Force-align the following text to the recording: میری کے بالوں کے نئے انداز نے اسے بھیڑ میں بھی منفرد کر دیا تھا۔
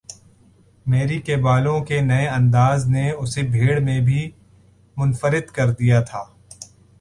میری 0.85 1.19
کے 1.21 1.35
بالوں 1.35 1.79
کے 1.85 1.99
نئے 2.01 2.27
انداز 2.27 2.87
نے 2.87 3.09
اسے 3.11 3.41
بھیڑ 3.43 3.79
میں 3.79 3.99
بھی 4.01 4.29
منفرد 4.97 5.51
کر 5.51 5.71
دیا 5.71 6.01
تھا۔ 6.01 6.23